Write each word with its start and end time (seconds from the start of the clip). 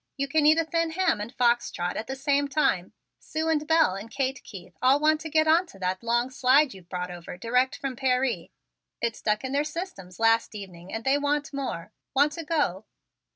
You 0.17 0.27
can 0.27 0.47
eat 0.47 0.57
a 0.57 0.65
thin 0.65 0.89
ham 0.93 1.21
and 1.21 1.31
fox 1.31 1.69
trot 1.69 1.95
at 1.95 2.07
the 2.07 2.15
same 2.15 2.47
time. 2.47 2.91
Sue 3.19 3.49
and 3.49 3.67
Belle 3.67 3.93
and 3.93 4.09
Kate 4.09 4.41
Keith 4.43 4.75
all 4.81 4.99
want 4.99 5.21
to 5.21 5.29
get 5.29 5.47
on 5.47 5.67
to 5.67 5.77
that 5.77 6.01
long 6.01 6.31
slide 6.31 6.73
you've 6.73 6.89
brought 6.89 7.11
over 7.11 7.37
direct 7.37 7.75
from 7.75 7.95
Paree. 7.95 8.49
It 8.99 9.15
stuck 9.15 9.43
in 9.43 9.51
their 9.51 9.63
systems 9.63 10.19
last 10.19 10.55
evening 10.55 10.91
and 10.91 11.03
they 11.03 11.19
want 11.19 11.53
more. 11.53 11.91
Want 12.15 12.31
to 12.31 12.43
go?" 12.43 12.85